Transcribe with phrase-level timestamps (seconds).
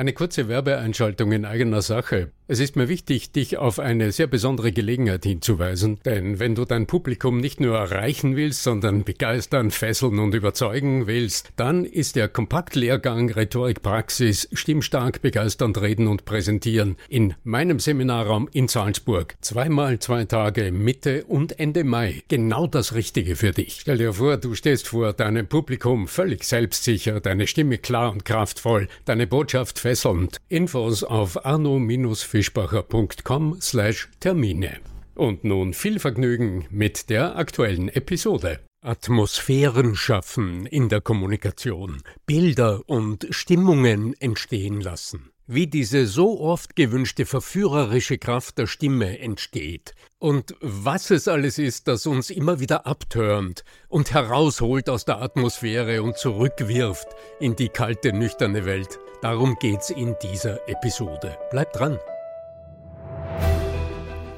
[0.00, 2.30] Eine kurze Werbeeinschaltung in eigener Sache.
[2.52, 6.88] Es ist mir wichtig, dich auf eine sehr besondere Gelegenheit hinzuweisen, denn wenn du dein
[6.88, 13.30] Publikum nicht nur erreichen willst, sondern begeistern, fesseln und überzeugen willst, dann ist der Kompaktlehrgang
[13.30, 19.36] Rhetorik Praxis Stimmstark begeisternd reden und präsentieren in meinem Seminarraum in Salzburg.
[19.42, 22.24] Zweimal zwei Tage Mitte und Ende Mai.
[22.26, 23.78] Genau das Richtige für dich.
[23.82, 28.88] Stell dir vor, du stehst vor deinem Publikum völlig selbstsicher, deine Stimme klar und kraftvoll,
[29.04, 30.38] deine Botschaft fesselnd.
[30.48, 34.78] Infos auf arno-für fischbacher.com slash Termine.
[35.14, 38.60] Und nun viel Vergnügen mit der aktuellen Episode.
[38.82, 45.30] Atmosphären schaffen in der Kommunikation, Bilder und Stimmungen entstehen lassen.
[45.46, 51.88] Wie diese so oft gewünschte verführerische Kraft der Stimme entsteht und was es alles ist,
[51.88, 57.08] das uns immer wieder abtörnt und herausholt aus der Atmosphäre und zurückwirft
[57.40, 58.98] in die kalte, nüchterne Welt.
[59.20, 61.36] Darum geht's in dieser Episode.
[61.50, 61.98] Bleibt dran!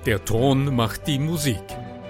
[0.05, 1.63] Der Ton macht die Musik.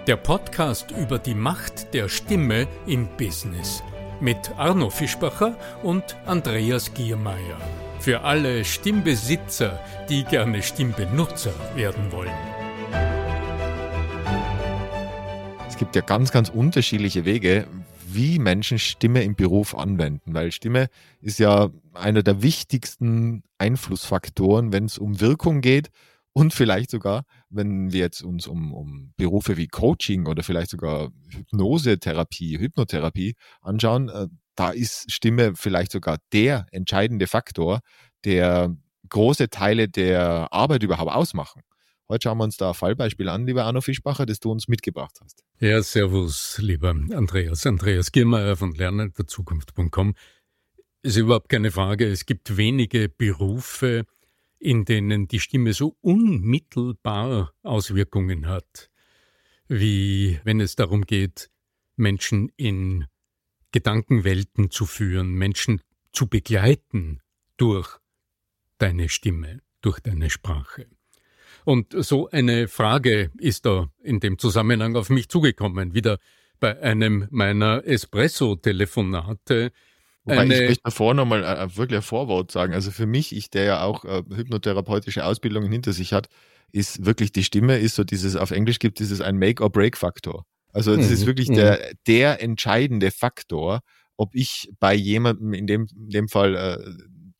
[0.06, 3.82] Der Podcast über die Macht der Stimme im Business.
[4.18, 7.60] Mit Arno Fischbacher und Andreas Giermeier.
[8.00, 12.32] Für alle Stimmbesitzer, die gerne Stimmbenutzer werden wollen.
[15.68, 17.66] Es gibt ja ganz, ganz unterschiedliche Wege,
[18.08, 20.88] wie Menschen Stimme im Beruf anwenden, weil Stimme
[21.20, 25.90] ist ja einer der wichtigsten Einflussfaktoren, wenn es um Wirkung geht
[26.32, 31.10] und vielleicht sogar, wenn wir jetzt uns um, um Berufe wie Coaching oder vielleicht sogar
[31.28, 37.80] Hypnosetherapie, Hypnotherapie anschauen, äh, da ist Stimme vielleicht sogar der entscheidende Faktor,
[38.24, 38.74] der
[39.08, 41.62] große Teile der Arbeit überhaupt ausmachen.
[42.08, 45.18] Heute schauen wir uns da ein Fallbeispiel an, lieber Arno Fischbacher, das du uns mitgebracht
[45.22, 45.44] hast.
[45.60, 47.66] Ja, servus, lieber Andreas.
[47.66, 50.14] Andreas Giermeier von lernenderzukunft.com.
[51.02, 52.06] Ist überhaupt keine Frage.
[52.06, 54.04] Es gibt wenige Berufe,
[54.62, 58.90] in denen die Stimme so unmittelbar Auswirkungen hat,
[59.66, 61.50] wie wenn es darum geht,
[61.96, 63.06] Menschen in
[63.72, 65.82] Gedankenwelten zu führen, Menschen
[66.12, 67.20] zu begleiten
[67.56, 67.98] durch
[68.78, 70.86] deine Stimme, durch deine Sprache.
[71.64, 76.18] Und so eine Frage ist da in dem Zusammenhang auf mich zugekommen, wieder
[76.60, 79.72] bei einem meiner Espresso-Telefonate,
[80.24, 82.74] Wobei eine, ich möchte davor nochmal äh, äh, wirklich ein Vorwort sagen.
[82.74, 86.28] Also für mich, ich, der ja auch äh, hypnotherapeutische Ausbildungen hinter sich hat,
[86.70, 90.44] ist wirklich die Stimme, ist so dieses, auf Englisch gibt es ein Make-or-Break-Faktor.
[90.72, 91.12] Also das mhm.
[91.12, 91.54] ist wirklich mhm.
[91.56, 93.80] der, der entscheidende Faktor,
[94.16, 96.78] ob ich bei jemandem in dem, in dem Fall äh,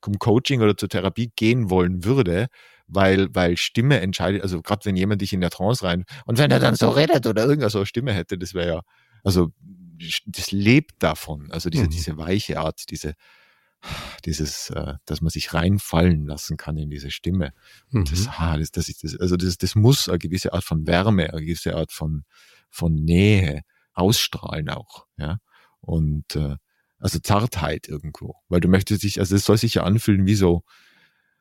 [0.03, 2.49] zum Coaching oder zur Therapie gehen wollen würde,
[2.89, 6.51] weil, weil Stimme entscheidet, also gerade wenn jemand dich in der Trance rein und wenn
[6.51, 8.81] er dann so redet oder irgendeine so Stimme hätte, das wäre ja,
[9.23, 9.51] also
[10.27, 11.51] das lebt davon.
[11.51, 11.91] Also diese, mhm.
[11.91, 13.15] diese weiche Art, diese,
[14.25, 17.53] dieses, äh, dass man sich reinfallen lassen kann in diese Stimme.
[17.91, 18.05] Mhm.
[18.05, 21.43] Das, ah, das, das, das, also das, das muss eine gewisse Art von Wärme, eine
[21.43, 22.25] gewisse Art von,
[22.71, 23.63] von Nähe
[23.95, 25.39] ausstrahlen auch, ja.
[25.81, 26.57] Und äh,
[26.99, 28.37] also Zartheit irgendwo.
[28.49, 30.63] Weil du möchtest dich, also es soll sich ja anfühlen wie so,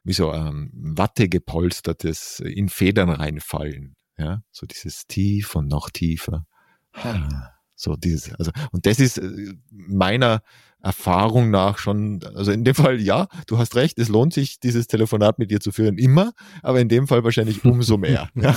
[0.04, 3.96] wie so ähm, Watte gepolstertes in Federn reinfallen.
[4.18, 6.46] Ja, so dieses tief und noch tiefer.
[6.94, 7.52] Ah.
[7.82, 10.42] So dieses, also, und das ist äh, meiner
[10.84, 14.88] Erfahrung nach schon, also in dem Fall ja, du hast recht, es lohnt sich, dieses
[14.88, 16.34] Telefonat mit dir zu führen, immer,
[16.64, 18.30] aber in dem Fall wahrscheinlich umso mehr.
[18.36, 18.56] ja.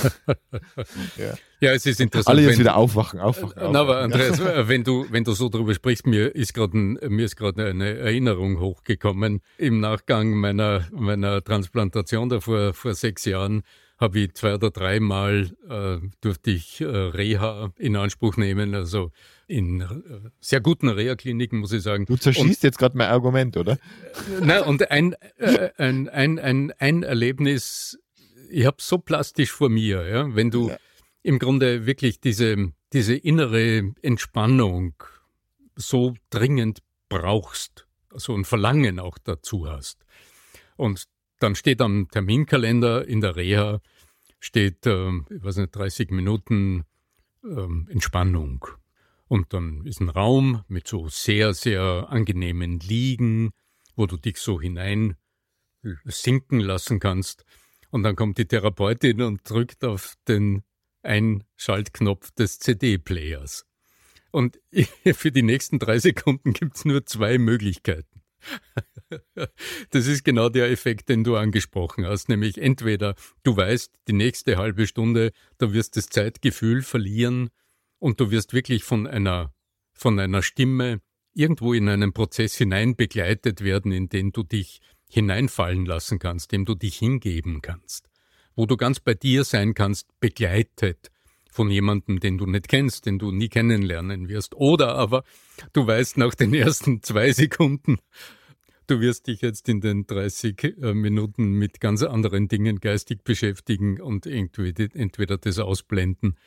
[1.17, 1.33] ja.
[1.59, 2.35] ja, es ist interessant.
[2.35, 3.53] Alle jetzt wieder aufwachen, aufwachen.
[3.53, 3.73] aufwachen.
[3.73, 7.35] Na, aber Andreas, wenn du, wenn du so drüber sprichst, mir ist gerade mir ist
[7.35, 13.63] gerade eine Erinnerung hochgekommen im Nachgang meiner, meiner Transplantation da vor, vor sechs Jahren
[13.97, 19.11] habe ich zwei oder dreimal äh, durfte ich äh, Reha in Anspruch nehmen, also
[19.47, 22.05] in äh, sehr guten Reha-Kliniken, muss ich sagen.
[22.05, 23.77] Du zerschießt und, jetzt gerade mein Argument, oder?
[24.41, 27.97] Nein, und ein, äh, ein, ein, ein, ein Erlebnis,
[28.49, 30.77] ich habe so plastisch vor mir, ja, wenn du ja.
[31.23, 34.95] im Grunde wirklich diese, diese innere Entspannung
[35.75, 40.05] so dringend brauchst, so ein Verlangen auch dazu hast.
[40.75, 41.05] Und
[41.39, 43.81] dann steht am Terminkalender in der Reha,
[44.45, 46.83] steht, äh, ich weiß nicht, 30 Minuten
[47.43, 48.65] äh, Entspannung.
[49.27, 53.51] Und dann ist ein Raum mit so sehr, sehr angenehmen Liegen,
[53.95, 55.15] wo du dich so hinein
[56.05, 57.43] sinken lassen kannst.
[57.89, 60.63] Und dann kommt die Therapeutin und drückt auf den
[61.01, 63.65] Einschaltknopf des CD-Players.
[64.29, 64.59] Und
[65.13, 68.21] für die nächsten drei Sekunden gibt's nur zwei Möglichkeiten.
[69.91, 74.57] Das ist genau der Effekt, den du angesprochen hast, nämlich entweder du weißt, die nächste
[74.57, 77.49] halbe Stunde, da wirst das Zeitgefühl verlieren
[77.99, 79.53] und du wirst wirklich von einer,
[79.93, 81.01] von einer Stimme
[81.33, 86.65] irgendwo in einen Prozess hinein begleitet werden, in den du dich hineinfallen lassen kannst, dem
[86.65, 88.09] du dich hingeben kannst,
[88.55, 91.11] wo du ganz bei dir sein kannst, begleitet
[91.51, 94.55] von jemandem, den du nicht kennst, den du nie kennenlernen wirst.
[94.55, 95.23] Oder aber
[95.71, 97.97] du weißt nach den ersten zwei Sekunden,
[98.87, 104.01] du wirst dich jetzt in den 30 äh, Minuten mit ganz anderen Dingen geistig beschäftigen
[104.01, 106.37] und irgendwie entweder das ausblenden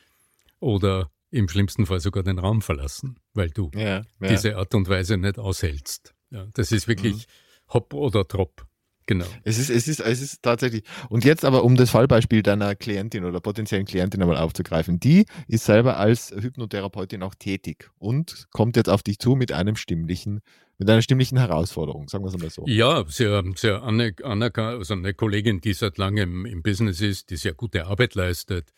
[0.59, 4.03] oder im schlimmsten Fall sogar den Raum verlassen, weil du ja, ja.
[4.27, 6.13] diese Art und Weise nicht aushältst.
[6.31, 7.73] Ja, das ist wirklich mhm.
[7.73, 8.65] Hopp oder Trop.
[9.09, 9.25] Genau.
[9.43, 10.83] Es ist, es ist, es ist tatsächlich.
[11.09, 14.99] Und jetzt aber, um das Fallbeispiel deiner Klientin oder potenziellen Klientin einmal aufzugreifen.
[14.99, 19.75] Die ist selber als Hypnotherapeutin auch tätig und kommt jetzt auf dich zu mit einem
[19.77, 20.41] stimmlichen,
[20.79, 22.63] mit einer stimmlichen Herausforderung, sagen wir es mal so.
[22.65, 27.53] Ja, sehr, sehr anerkannt, also eine Kollegin, die seit langem im Business ist, die sehr
[27.53, 28.71] gute Arbeit leistet,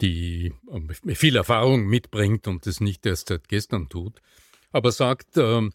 [0.00, 4.20] die ähm, viel Erfahrung mitbringt und das nicht erst seit gestern tut,
[4.72, 5.72] aber sagt, ähm,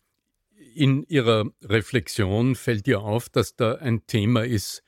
[0.73, 4.81] in ihrer Reflexion fällt ihr auf, dass da ein Thema ist,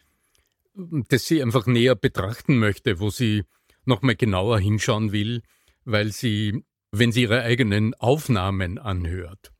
[0.74, 3.44] das sie einfach näher betrachten möchte, wo sie
[3.86, 5.44] nochmal genauer hinschauen will,
[5.86, 9.51] weil sie, wenn sie ihre eigenen Aufnahmen anhört,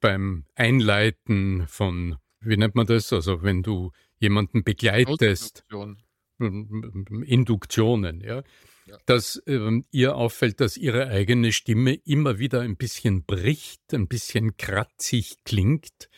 [0.00, 5.64] beim Einleiten von, wie nennt man das, also wenn du jemanden begleitest,
[6.38, 8.42] Induktionen, ja,
[9.06, 14.56] dass ähm, ihr auffällt, dass ihre eigene Stimme immer wieder ein bisschen bricht, ein bisschen
[14.56, 16.08] kratzig klingt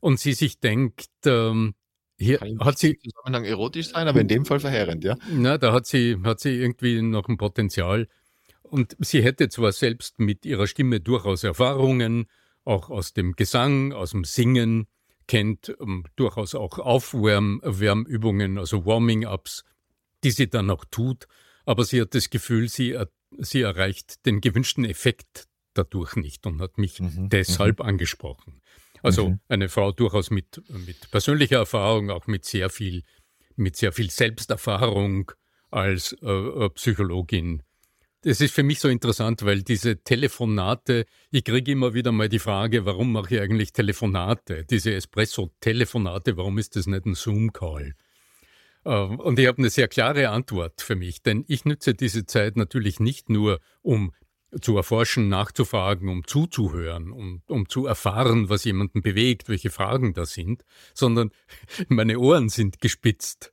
[0.00, 1.74] und sie sich denkt, ähm,
[2.20, 5.16] hier Kann hat sie Zusammenhang erotisch sein, aber in dem Fall verheerend, ja.
[5.30, 8.08] Na, da hat sie hat sie irgendwie noch ein Potenzial.
[8.62, 12.26] Und sie hätte zwar selbst mit ihrer Stimme durchaus Erfahrungen,
[12.68, 14.86] auch aus dem Gesang, aus dem Singen,
[15.26, 19.64] kennt um, durchaus auch Aufwärmübungen, also Warming-ups,
[20.24, 21.26] die sie dann auch tut
[21.68, 22.98] aber sie hat das Gefühl, sie,
[23.36, 27.84] sie erreicht den gewünschten Effekt dadurch nicht und hat mich mhm, deshalb mhm.
[27.84, 28.62] angesprochen.
[29.02, 29.40] Also mhm.
[29.48, 33.02] eine Frau durchaus mit, mit persönlicher Erfahrung, auch mit sehr viel,
[33.54, 35.30] mit sehr viel Selbsterfahrung
[35.70, 37.62] als äh, äh Psychologin.
[38.22, 42.40] Das ist für mich so interessant, weil diese Telefonate, ich kriege immer wieder mal die
[42.40, 44.64] Frage, warum mache ich eigentlich Telefonate?
[44.64, 47.94] Diese Espresso-Telefonate, warum ist das nicht ein Zoom-Call?
[48.84, 52.56] Ähm, und ich habe eine sehr klare Antwort für mich, denn ich nütze diese Zeit
[52.56, 54.12] natürlich nicht nur, um
[54.60, 60.24] zu erforschen, nachzufragen, um zuzuhören, um, um zu erfahren, was jemanden bewegt, welche Fragen da
[60.26, 60.64] sind,
[60.94, 61.30] sondern
[61.88, 63.52] meine Ohren sind gespitzt.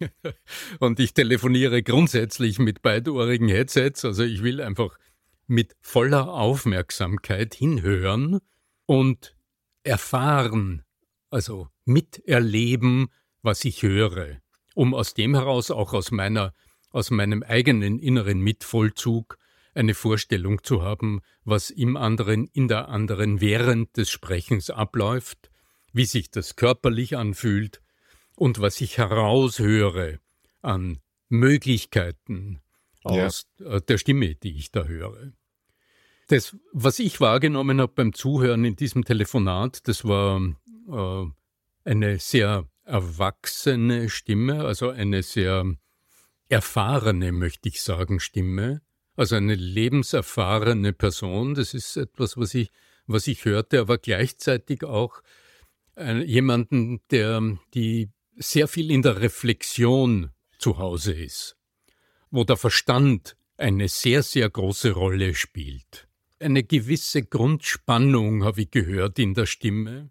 [0.80, 4.98] und ich telefoniere grundsätzlich mit beidohrigen Headsets, also ich will einfach
[5.46, 8.40] mit voller Aufmerksamkeit hinhören
[8.86, 9.36] und
[9.84, 10.82] erfahren,
[11.30, 13.08] also miterleben,
[13.42, 14.40] was ich höre
[14.76, 16.52] um aus dem heraus auch aus meiner,
[16.90, 19.38] aus meinem eigenen inneren Mitvollzug
[19.74, 25.50] eine Vorstellung zu haben, was im anderen, in der anderen während des Sprechens abläuft,
[25.92, 27.80] wie sich das körperlich anfühlt
[28.36, 30.20] und was ich heraushöre
[30.62, 32.60] an Möglichkeiten
[33.02, 33.76] aus ja.
[33.76, 35.32] Äh, der Stimme, die ich da höre.
[36.28, 40.40] Das, was ich wahrgenommen habe beim Zuhören in diesem Telefonat, das war
[40.88, 41.26] äh,
[41.84, 45.64] eine sehr erwachsene Stimme, also eine sehr
[46.48, 48.82] erfahrene, möchte ich sagen, Stimme,
[49.16, 51.54] also eine lebenserfahrene Person.
[51.54, 52.70] Das ist etwas, was ich,
[53.06, 55.22] was ich hörte, aber gleichzeitig auch
[55.96, 61.56] äh, jemanden, der die sehr viel in der Reflexion zu Hause ist,
[62.30, 66.08] wo der Verstand eine sehr, sehr große Rolle spielt.
[66.38, 70.10] Eine gewisse Grundspannung habe ich gehört in der Stimme.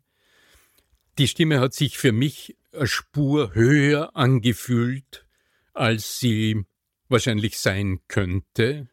[1.18, 5.26] Die Stimme hat sich für mich eine Spur höher angefühlt,
[5.74, 6.66] als sie
[7.08, 8.90] wahrscheinlich sein könnte.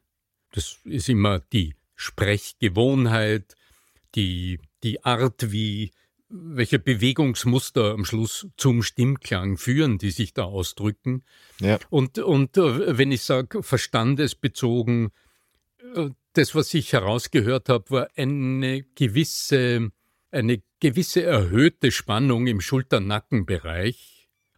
[0.52, 3.56] Das ist immer die Sprechgewohnheit,
[4.14, 5.92] die, die Art, wie
[6.32, 11.24] welche Bewegungsmuster am Schluss zum Stimmklang führen, die sich da ausdrücken.
[11.60, 11.78] Ja.
[11.90, 15.10] Und, und äh, wenn ich sage verstandesbezogen,
[15.94, 19.92] äh, das, was ich herausgehört habe, war eine gewisse
[20.30, 24.11] eine gewisse erhöhte Spannung im Schulter-Nackenbereich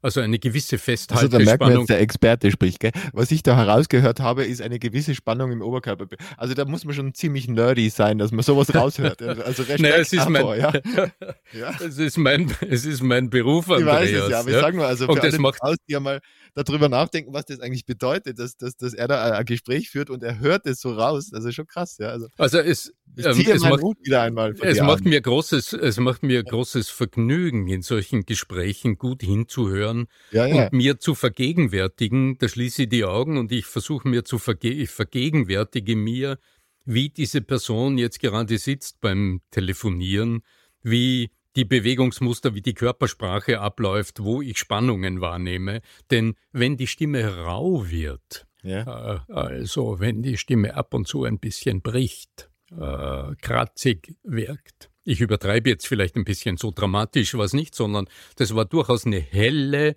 [0.05, 1.35] also eine gewisse Festhaltespannung.
[1.35, 2.79] Also da merkt man jetzt, der Experte spricht.
[2.81, 2.93] Gell?
[3.15, 6.07] Was ich da herausgehört habe, ist eine gewisse Spannung im Oberkörper.
[6.37, 9.23] Also da muss man schon ziemlich nerdy sein, dass man sowas raushört.
[9.23, 10.73] Also Respekt naja, es ist mein, ja.
[11.53, 11.75] ja.
[11.81, 14.11] Es, ist mein, es ist mein Beruf, Andreas.
[14.11, 16.01] Ich weiß es, ja, aber ich sage nur, also für alle macht aus, die ja
[16.01, 16.21] mal
[16.55, 20.23] darüber nachdenken, was das eigentlich bedeutet, dass, dass, dass er da ein Gespräch führt und
[20.23, 21.31] er hört es so raus.
[21.33, 22.09] Also schon krass, ja.
[22.09, 26.23] Also, also es, ich ähm, es macht, wieder einmal es macht mir großes, es macht
[26.23, 30.65] mir großes Vergnügen, in solchen Gesprächen gut hinzuhören ja, ja.
[30.65, 32.39] und mir zu vergegenwärtigen.
[32.39, 36.39] Da schließe ich die Augen und ich versuche mir zu verge ich vergegenwärtige mir,
[36.85, 40.43] wie diese Person jetzt gerade sitzt beim Telefonieren,
[40.83, 45.83] wie die Bewegungsmuster, wie die Körpersprache abläuft, wo ich Spannungen wahrnehme.
[46.11, 49.15] Denn wenn die Stimme rau wird, ja.
[49.29, 52.51] äh, also wenn die Stimme ab und zu ein bisschen bricht,
[52.81, 58.55] äh, kratzig wirkt, ich übertreibe jetzt vielleicht ein bisschen so dramatisch was nicht, sondern das
[58.55, 59.97] war durchaus eine helle,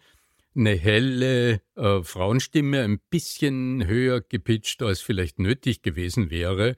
[0.53, 6.75] eine helle äh, Frauenstimme, ein bisschen höher gepitcht, als vielleicht nötig gewesen wäre,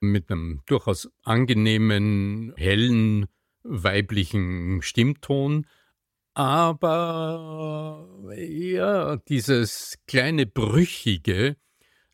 [0.00, 3.26] mit einem durchaus angenehmen, hellen,
[3.62, 5.66] weiblichen Stimmton.
[6.34, 11.56] Aber ja, dieses kleine Brüchige,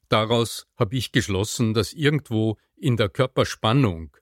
[0.09, 4.17] daraus habe ich geschlossen, dass irgendwo in der Körperspannung,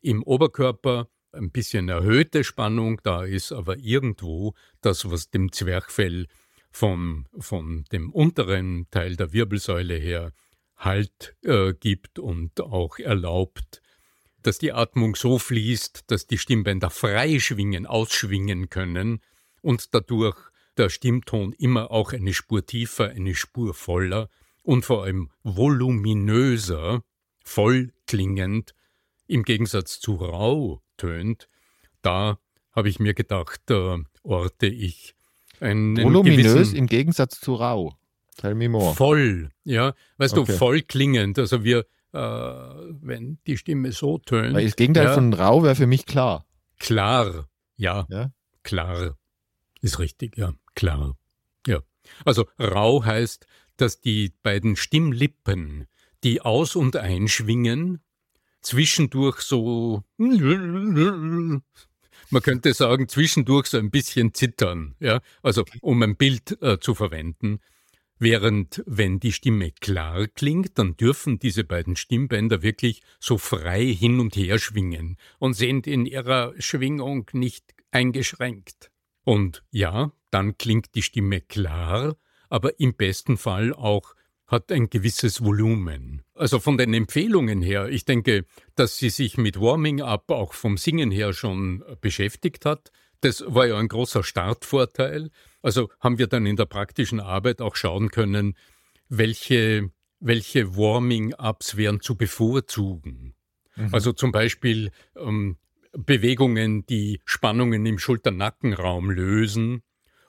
[0.00, 6.26] im Oberkörper ein bisschen erhöhte Spannung da ist, aber irgendwo das, was dem Zwerchfell
[6.70, 10.32] vom, von dem unteren Teil der Wirbelsäule her
[10.76, 13.80] Halt äh, gibt und auch erlaubt,
[14.42, 19.20] dass die Atmung so fließt, dass die Stimmbänder frei schwingen, ausschwingen können
[19.62, 20.36] und dadurch
[20.76, 24.28] der Stimmton immer auch eine Spur tiefer, eine Spur voller
[24.62, 27.02] und vor allem voluminöser,
[27.44, 28.74] voll klingend,
[29.26, 31.48] im Gegensatz zu rau tönt,
[32.02, 32.38] da
[32.72, 35.14] habe ich mir gedacht, da orte ich
[35.60, 37.96] einen Voluminös im Gegensatz zu rau.
[38.36, 38.94] Tell me more.
[38.94, 39.94] Voll, ja.
[40.18, 40.52] Weißt okay.
[40.52, 41.38] du, voll klingend.
[41.38, 44.54] Also wir, äh, wenn die Stimme so tönt.
[44.54, 46.44] Weil das Gegenteil ja, von rau wäre für mich klar.
[46.78, 48.32] Klar, ja, ja.
[48.64, 49.16] Klar.
[49.80, 50.54] Ist richtig, ja.
[50.74, 51.16] Klar.
[51.66, 51.80] Ja.
[52.24, 53.46] Also rau heißt,
[53.76, 55.86] dass die beiden Stimmlippen,
[56.24, 58.00] die aus- und einschwingen,
[58.62, 61.62] zwischendurch so, man
[62.42, 67.60] könnte sagen, zwischendurch so ein bisschen zittern, ja, also um ein Bild äh, zu verwenden.
[68.18, 74.20] Während wenn die Stimme klar klingt, dann dürfen diese beiden Stimmbänder wirklich so frei hin
[74.20, 78.90] und her schwingen und sind in ihrer Schwingung nicht eingeschränkt.
[79.24, 82.16] Und ja, dann klingt die Stimme klar,
[82.48, 84.14] aber im besten Fall auch
[84.46, 86.22] hat ein gewisses Volumen.
[86.34, 90.76] Also von den Empfehlungen her, ich denke, dass sie sich mit Warming Up auch vom
[90.76, 92.90] Singen her schon beschäftigt hat.
[93.20, 95.30] Das war ja ein großer Startvorteil.
[95.62, 98.54] Also haben wir dann in der praktischen Arbeit auch schauen können,
[99.08, 103.34] welche, welche Warming-Ups wären zu bevorzugen.
[103.76, 103.88] Mhm.
[103.92, 105.56] Also zum Beispiel ähm,
[105.92, 109.82] Bewegungen, die Spannungen im Schulternackenraum lösen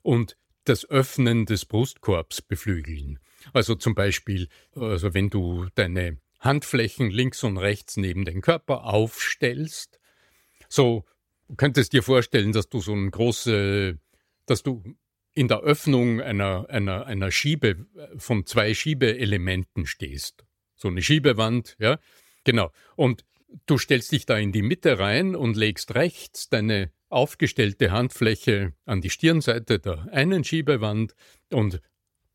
[0.03, 3.19] und das Öffnen des Brustkorbs beflügeln.
[3.53, 9.99] Also zum Beispiel, also wenn du deine Handflächen links und rechts neben den Körper aufstellst,
[10.67, 11.05] so
[11.57, 13.99] könntest dir vorstellen, dass du so ein große,
[14.45, 14.83] dass du
[15.33, 17.85] in der Öffnung einer, einer, einer Schiebe
[18.17, 20.45] von zwei Schiebeelementen stehst.
[20.75, 21.99] So eine Schiebewand, ja,
[22.43, 22.71] genau.
[22.95, 23.25] Und
[23.65, 29.01] du stellst dich da in die Mitte rein und legst rechts deine aufgestellte Handfläche an
[29.01, 31.15] die Stirnseite der einen Schiebewand
[31.51, 31.81] und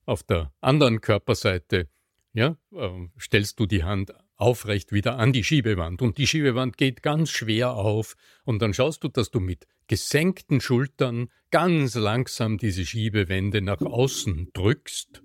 [0.07, 1.89] auf der anderen Körperseite
[2.33, 6.01] ja, äh, stellst du die Hand aufrecht wieder an die Schiebewand.
[6.01, 10.61] Und die Schiebewand geht ganz schwer auf und dann schaust du, dass du mit gesenkten
[10.61, 15.23] Schultern ganz langsam diese Schiebewände nach außen drückst,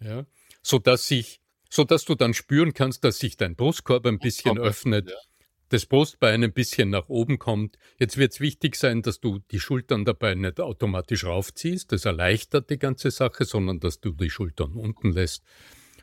[0.00, 0.26] ja,
[0.62, 1.39] sodass sich,
[1.70, 5.08] sodass du dann spüren kannst, dass sich dein Brustkorb ein bisschen öffnet.
[5.08, 5.16] Ja
[5.70, 7.78] das Brustbein ein bisschen nach oben kommt.
[7.98, 11.92] Jetzt wird es wichtig sein, dass du die Schultern dabei nicht automatisch raufziehst.
[11.92, 15.44] Das erleichtert die ganze Sache, sondern dass du die Schultern unten lässt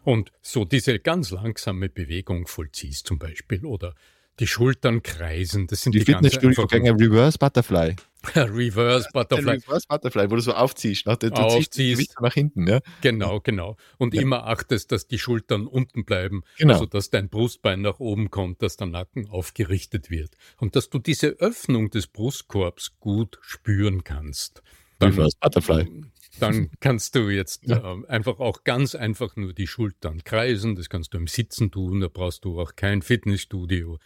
[0.03, 3.93] und so diese ganz langsame Bewegung vollziehst zum Beispiel oder
[4.39, 5.67] die Schultern kreisen.
[5.67, 7.95] Das sind die, die Fitnessstudio-Gänge Reverse Butterfly.
[8.35, 9.51] Reverse Butterfly.
[9.67, 11.07] Reverse Butterfly, wo du so aufziehst.
[11.07, 11.17] Ne?
[11.17, 12.15] Du, aufziehst.
[12.21, 12.67] nach hinten.
[12.67, 12.81] Ja?
[13.01, 13.77] Genau, genau.
[13.97, 14.21] Und ja.
[14.21, 16.43] immer achtest, dass die Schultern unten bleiben.
[16.57, 16.73] Genau.
[16.73, 20.35] Also, dass dein Brustbein nach oben kommt, dass der Nacken aufgerichtet wird.
[20.57, 24.61] Und dass du diese Öffnung des Brustkorbs gut spüren kannst.
[24.99, 26.03] Dann, Reverse Butterfly.
[26.39, 27.77] Dann kannst du jetzt ja.
[27.77, 30.75] äh, einfach auch ganz einfach nur die Schultern kreisen.
[30.75, 32.01] Das kannst du im Sitzen tun.
[32.01, 33.97] Da brauchst du auch kein Fitnessstudio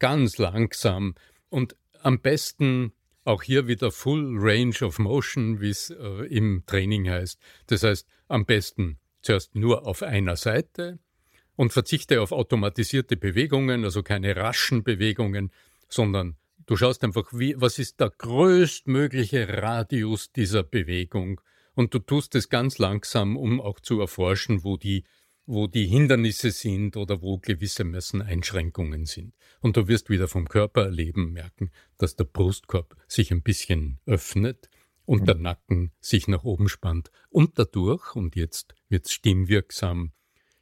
[0.00, 1.14] ganz langsam
[1.48, 2.92] und am besten
[3.24, 7.38] auch hier wieder Full Range of Motion, wie es äh, im Training heißt.
[7.66, 10.98] Das heißt, am besten zuerst nur auf einer Seite
[11.56, 15.52] und verzichte auf automatisierte Bewegungen, also keine raschen Bewegungen,
[15.88, 21.40] sondern du schaust einfach, wie, was ist der größtmögliche Radius dieser Bewegung
[21.74, 25.04] und du tust es ganz langsam, um auch zu erforschen, wo die
[25.46, 29.34] wo die Hindernisse sind oder wo gewissermaßen Einschränkungen sind.
[29.60, 34.70] Und du wirst wieder vom Körpererleben merken, dass der Brustkorb sich ein bisschen öffnet
[35.04, 37.10] und der Nacken sich nach oben spannt.
[37.30, 40.12] Und dadurch, und jetzt wird es stimmwirksam,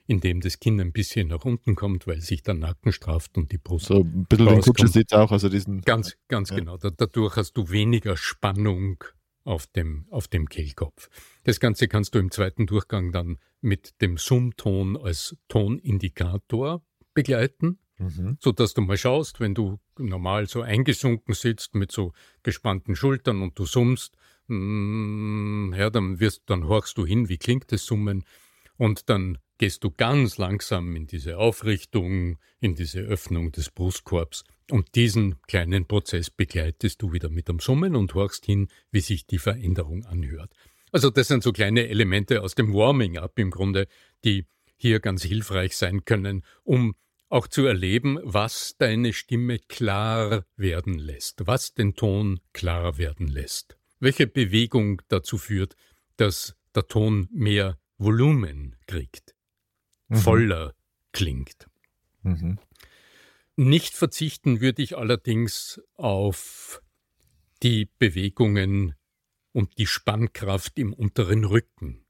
[0.07, 3.59] indem das Kinn ein bisschen nach unten kommt, weil sich der Nacken strafft und die
[3.59, 3.87] Brust.
[3.87, 5.83] So ein bisschen den Kutschensitz auch, also diesen.
[5.83, 6.57] Ganz, ganz ja.
[6.57, 6.79] genau.
[6.79, 9.05] Da, dadurch hast du weniger Spannung
[9.45, 11.11] auf dem, auf dem Kehlkopf.
[11.49, 16.83] Das Ganze kannst du im zweiten Durchgang dann mit dem Summton als Tonindikator
[17.15, 18.37] begleiten, mhm.
[18.39, 22.13] so dass du mal schaust, wenn du normal so eingesunken sitzt mit so
[22.43, 24.15] gespannten Schultern und du summst,
[24.49, 28.27] mm, ja, dann wirst, dann horchst du hin, wie klingt das Summen
[28.77, 34.95] und dann gehst du ganz langsam in diese Aufrichtung, in diese Öffnung des Brustkorbs und
[34.97, 39.39] diesen kleinen Prozess begleitest du wieder mit dem Summen und horchst hin, wie sich die
[39.39, 40.53] Veränderung anhört.
[40.93, 43.87] Also das sind so kleine Elemente aus dem Warming-up im Grunde,
[44.25, 46.95] die hier ganz hilfreich sein können, um
[47.29, 53.77] auch zu erleben, was deine Stimme klar werden lässt, was den Ton klar werden lässt,
[54.01, 55.75] welche Bewegung dazu führt,
[56.17, 59.35] dass der Ton mehr Volumen kriegt,
[60.09, 60.17] mhm.
[60.17, 60.75] voller
[61.13, 61.67] klingt.
[62.23, 62.59] Mhm.
[63.57, 66.81] Nicht verzichten würde ich allerdings auf
[67.63, 68.95] die Bewegungen
[69.59, 72.05] und die Spannkraft im unteren Rücken.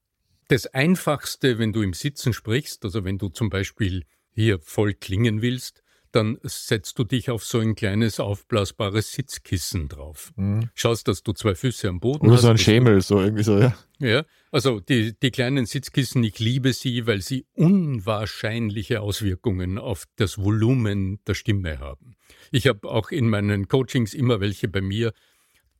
[0.49, 5.41] Das Einfachste, wenn du im Sitzen sprichst, also wenn du zum Beispiel hier voll klingen
[5.41, 10.31] willst, dann setzt du dich auf so ein kleines aufblasbares Sitzkissen drauf.
[10.37, 10.69] Mhm.
[10.75, 12.41] Schaust, dass du zwei Füße am Boden Oder hast.
[12.41, 13.75] Oder so ein Schemel, so irgendwie so, ja.
[13.99, 20.37] Ja, also die, die kleinen Sitzkissen, ich liebe sie, weil sie unwahrscheinliche Auswirkungen auf das
[20.37, 22.15] Volumen der Stimme haben.
[22.53, 25.15] Ich habe auch in meinen Coachings immer welche bei mir,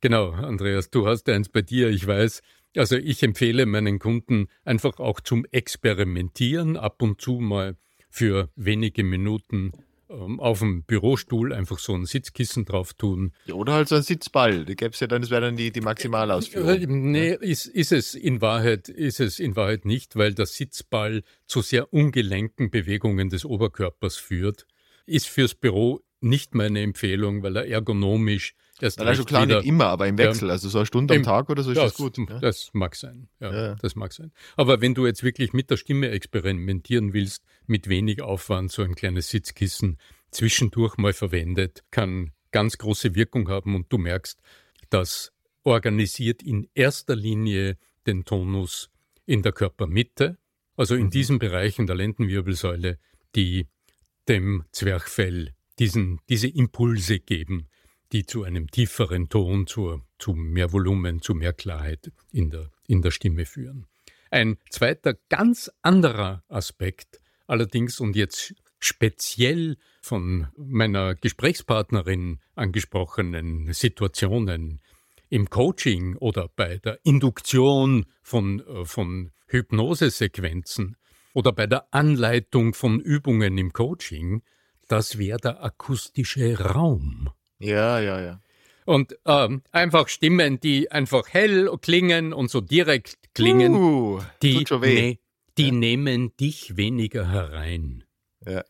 [0.01, 2.41] Genau, Andreas, du hast eins bei dir, ich weiß.
[2.77, 7.75] Also ich empfehle meinen Kunden einfach auch zum Experimentieren, ab und zu mal
[8.09, 9.73] für wenige Minuten
[10.09, 13.31] ähm, auf dem Bürostuhl einfach so ein Sitzkissen drauf tun.
[13.45, 15.71] Ja, oder halt so ein Sitzball, die gäbe es ja dann, das wäre dann die,
[15.71, 16.69] die Maximalausführung.
[16.69, 21.23] Äh, nee, ist, ist es in Wahrheit, ist es in Wahrheit nicht, weil der Sitzball
[21.45, 24.65] zu sehr ungelenken Bewegungen des Oberkörpers führt.
[25.05, 30.07] Ist fürs Büro nicht meine Empfehlung, weil er ergonomisch Erst also klar nicht immer, aber
[30.07, 32.17] im Wechsel, ja, also so eine Stunde am Tag oder so ist das, das gut.
[32.17, 32.39] Ja?
[32.39, 34.31] Das mag sein, ja, ja, das mag sein.
[34.55, 38.95] Aber wenn du jetzt wirklich mit der Stimme experimentieren willst, mit wenig Aufwand, so ein
[38.95, 39.97] kleines Sitzkissen
[40.31, 44.39] zwischendurch mal verwendet, kann ganz große Wirkung haben und du merkst,
[44.89, 45.31] das
[45.63, 48.89] organisiert in erster Linie den Tonus
[49.25, 50.37] in der Körpermitte,
[50.75, 51.11] also in mhm.
[51.11, 52.97] diesen Bereichen der Lendenwirbelsäule,
[53.35, 53.67] die
[54.27, 57.67] dem Zwerchfell diesen, diese Impulse geben,
[58.11, 63.01] die zu einem tieferen Ton, zu, zu mehr Volumen, zu mehr Klarheit in der, in
[63.01, 63.85] der Stimme führen.
[64.31, 74.81] Ein zweiter ganz anderer Aspekt allerdings und jetzt speziell von meiner Gesprächspartnerin angesprochenen Situationen
[75.29, 80.95] im Coaching oder bei der Induktion von, äh, von Hypnosesequenzen
[81.33, 84.41] oder bei der Anleitung von Übungen im Coaching,
[84.87, 87.29] das wäre der akustische Raum.
[87.59, 88.41] Ja, ja, ja.
[88.85, 95.19] Und ähm, einfach Stimmen, die einfach hell klingen und so direkt klingen, uh, die, ne,
[95.57, 95.71] die ja.
[95.71, 98.03] nehmen dich weniger herein.
[98.45, 98.63] Ja.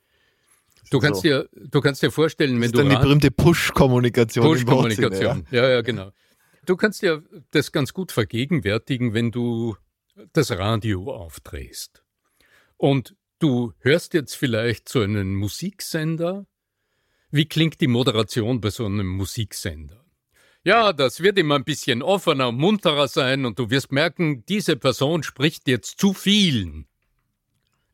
[0.89, 1.27] Du kannst, so.
[1.27, 2.89] dir, du kannst dir vorstellen, wenn das ist du.
[2.89, 4.45] Dann die berühmte Push-Kommunikation.
[4.45, 5.63] Push-Kommunikation, ja.
[5.63, 6.11] ja, ja, genau.
[6.65, 9.77] Du kannst dir das ganz gut vergegenwärtigen, wenn du
[10.33, 12.03] das Radio aufdrehst.
[12.77, 16.45] Und du hörst jetzt vielleicht so einen Musiksender
[17.31, 20.03] wie klingt die Moderation bei so einem Musiksender?
[20.63, 25.23] Ja, das wird immer ein bisschen offener munterer sein und du wirst merken, diese Person
[25.23, 26.87] spricht jetzt zu vielen.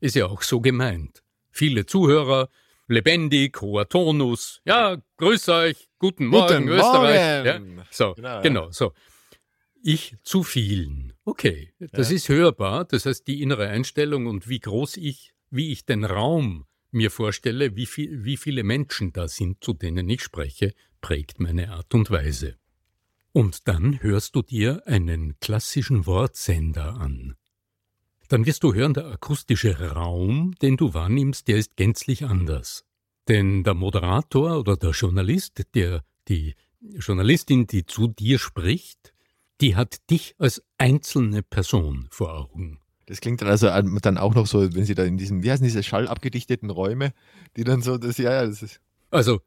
[0.00, 1.22] Ist ja auch so gemeint.
[1.50, 2.48] Viele Zuhörer,
[2.88, 4.60] lebendig, hoher Tonus.
[4.64, 7.44] Ja, grüß euch, guten Morgen, guten Österreich.
[7.44, 7.76] Morgen.
[7.78, 8.92] Ja, so, genau, genau so.
[9.82, 11.12] Ich zu vielen.
[11.24, 12.16] Okay, das ja.
[12.16, 12.84] ist hörbar.
[12.84, 17.76] Das heißt, die innere Einstellung und wie groß ich, wie ich den Raum mir vorstelle,
[17.76, 22.10] wie, viel, wie viele Menschen da sind, zu denen ich spreche, prägt meine Art und
[22.10, 22.56] Weise.
[23.32, 27.36] Und dann hörst du dir einen klassischen Wortsender an.
[28.28, 32.84] Dann wirst du hören, der akustische Raum, den du wahrnimmst, der ist gänzlich anders.
[33.28, 39.12] Denn der Moderator oder der Journalist, der die Journalistin, die zu dir spricht,
[39.60, 42.80] die hat dich als einzelne Person vor Augen.
[43.06, 45.64] Das klingt dann also dann auch noch so, wenn sie da in diesem, wie heißen
[45.64, 47.12] diese schallabgedichteten Räume,
[47.56, 48.80] die dann so, das, ja, ja, das ist.
[49.10, 49.40] Also,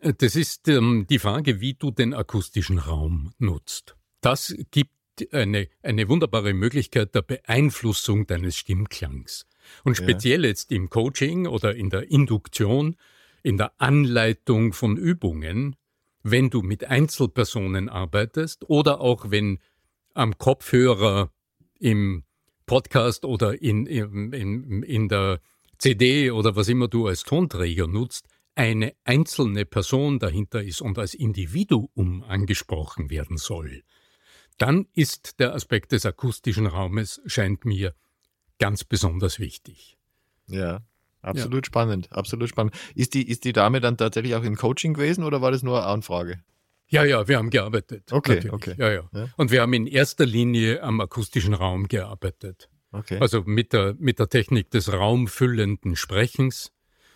[0.00, 3.96] äh, das ist ähm, die Frage, wie du den akustischen Raum nutzt.
[4.20, 4.90] Das gibt
[5.32, 9.46] eine, eine wunderbare Möglichkeit der Beeinflussung deines Stimmklangs.
[9.84, 10.48] Und speziell ja.
[10.48, 12.96] jetzt im Coaching oder in der Induktion,
[13.42, 15.76] in der Anleitung von Übungen,
[16.22, 19.60] wenn du mit Einzelpersonen arbeitest oder auch wenn
[20.14, 21.30] am Kopfhörer
[21.78, 22.24] im
[22.66, 25.40] Podcast oder in, in, in, in der
[25.78, 31.14] CD oder was immer du als Tonträger nutzt, eine einzelne Person dahinter ist und als
[31.14, 33.82] Individuum angesprochen werden soll,
[34.58, 37.94] dann ist der Aspekt des akustischen Raumes, scheint mir,
[38.58, 39.98] ganz besonders wichtig.
[40.46, 40.82] Ja,
[41.22, 41.66] absolut ja.
[41.66, 42.74] spannend, absolut spannend.
[42.94, 45.78] Ist die, ist die Dame dann tatsächlich auch im Coaching gewesen oder war das nur
[45.78, 46.42] eine Anfrage?
[46.94, 48.12] Ja, ja, wir haben gearbeitet.
[48.12, 48.52] Okay, natürlich.
[48.52, 48.74] okay.
[48.78, 49.28] Ja, ja, ja.
[49.36, 52.68] Und wir haben in erster Linie am akustischen Raum gearbeitet.
[52.92, 53.18] Okay.
[53.18, 56.70] Also mit der, mit der Technik des raumfüllenden Sprechens.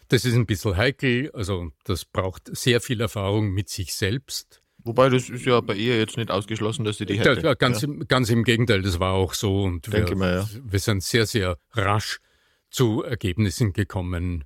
[0.09, 4.63] Das ist ein bisschen heikel, also das braucht sehr viel Erfahrung mit sich selbst.
[4.79, 7.41] Wobei, das ist ja bei ihr jetzt nicht ausgeschlossen, dass sie die hätte.
[7.43, 7.89] Ja, ganz, ja.
[7.89, 9.65] Im, ganz im Gegenteil, das war auch so.
[9.65, 10.49] Und Denke wir, mal, ja.
[10.65, 12.21] wir sind sehr, sehr rasch
[12.71, 14.45] zu Ergebnissen gekommen.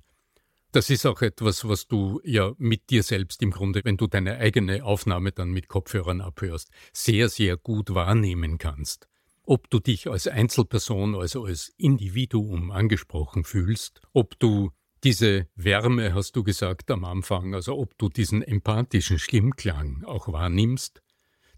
[0.73, 4.37] Das ist auch etwas, was du ja mit dir selbst im Grunde, wenn du deine
[4.37, 9.07] eigene Aufnahme dann mit Kopfhörern abhörst, sehr, sehr gut wahrnehmen kannst.
[9.43, 14.71] Ob du dich als Einzelperson, also als Individuum angesprochen fühlst, ob du
[15.03, 21.03] diese Wärme, hast du gesagt am Anfang, also ob du diesen empathischen Stimmklang auch wahrnimmst,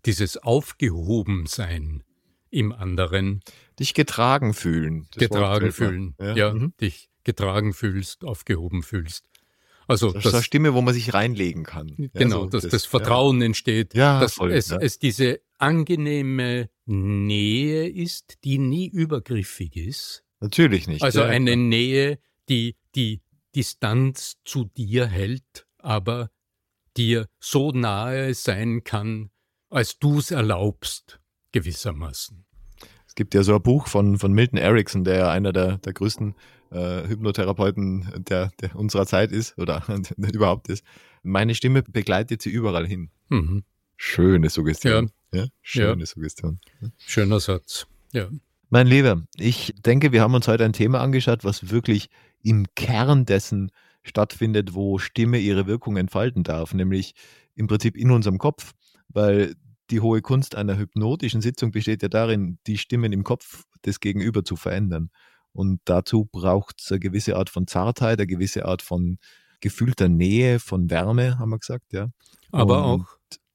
[0.05, 2.03] dieses Aufgehobensein
[2.49, 3.39] im anderen.
[3.79, 5.07] Dich getragen fühlen.
[5.15, 6.73] getragen fühlen, ja, ja mhm.
[6.81, 9.25] dich getragen fühlst, aufgehoben fühlst.
[9.87, 12.09] Also das, das ist eine Stimme, wo man sich reinlegen kann.
[12.13, 13.47] Genau, ja, so dass das, das Vertrauen ja.
[13.47, 20.23] entsteht, ja, dass voll, es, es diese angenehme Nähe ist, die nie übergriffig ist.
[20.39, 21.03] Natürlich nicht.
[21.03, 23.21] Also eine Nähe, die die
[23.55, 26.29] Distanz zu dir hält, aber
[26.97, 29.29] dir so nahe sein kann,
[29.69, 31.19] als du es erlaubst,
[31.51, 32.45] gewissermaßen.
[33.07, 35.93] Es gibt ja so ein Buch von, von Milton Erickson, der ja einer der, der
[35.93, 36.35] größten
[36.71, 39.83] äh, Hypnotherapeuten der, der unserer Zeit ist oder
[40.17, 40.83] überhaupt ist.
[41.23, 43.09] Meine Stimme begleitet sie überall hin.
[43.29, 43.63] Mhm.
[43.97, 45.11] Schöne Suggestion.
[45.31, 45.43] Ja.
[45.43, 45.47] ja?
[45.61, 46.05] Schöne ja.
[46.05, 46.59] Suggestion.
[46.97, 47.87] Schöner Satz.
[48.11, 48.29] Ja.
[48.69, 52.09] Mein Lieber, ich denke, wir haben uns heute ein Thema angeschaut, was wirklich
[52.41, 53.71] im Kern dessen
[54.03, 57.13] stattfindet, wo Stimme ihre Wirkung entfalten darf, nämlich
[57.55, 58.73] im Prinzip in unserem Kopf,
[59.07, 59.55] weil
[59.91, 64.43] die hohe Kunst einer hypnotischen Sitzung besteht ja darin, die Stimmen im Kopf des Gegenüber
[64.43, 65.09] zu verändern.
[65.55, 69.17] Und dazu braucht es eine gewisse Art von Zartheit, eine gewisse Art von
[69.61, 72.09] gefühlter Nähe, von Wärme, haben wir gesagt, ja.
[72.51, 73.07] Aber und, auch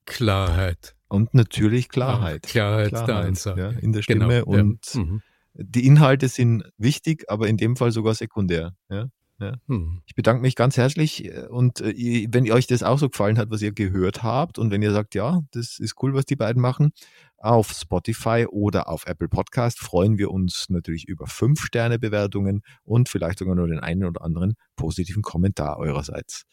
[0.06, 0.96] Klarheit.
[1.08, 2.42] Und natürlich Klarheit.
[2.42, 3.60] Klarheit, Klarheit der Einsage.
[3.60, 5.00] Ja, in der Stimme genau, und ja.
[5.00, 5.22] mhm
[5.54, 8.74] die Inhalte sind wichtig, aber in dem Fall sogar sekundär.
[8.88, 9.06] Ja?
[9.40, 9.54] Ja.
[9.68, 10.02] Hm.
[10.04, 13.50] Ich bedanke mich ganz herzlich äh, und äh, wenn euch das auch so gefallen hat,
[13.50, 16.60] was ihr gehört habt und wenn ihr sagt, ja, das ist cool, was die beiden
[16.60, 16.92] machen,
[17.38, 23.54] auf Spotify oder auf Apple Podcast freuen wir uns natürlich über 5-Sterne-Bewertungen und vielleicht sogar
[23.54, 26.44] nur den einen oder anderen positiven Kommentar eurerseits.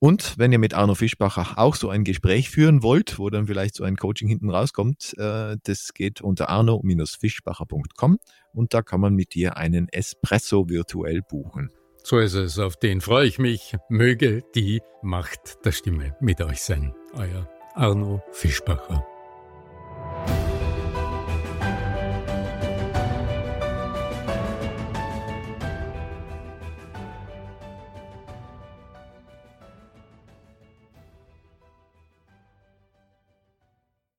[0.00, 3.74] Und wenn ihr mit Arno Fischbacher auch so ein Gespräch führen wollt, wo dann vielleicht
[3.74, 8.18] so ein Coaching hinten rauskommt, äh, das geht unter arno-fischbacher.com
[8.52, 11.70] und da kann man mit dir einen Espresso virtuell buchen.
[12.06, 13.76] So ist es, auf den freue ich mich.
[13.88, 16.94] Möge die Macht der Stimme mit euch sein.
[17.14, 19.06] Euer Arno Fischbacher.